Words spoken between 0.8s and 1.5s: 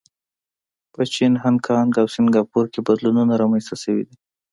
په چین،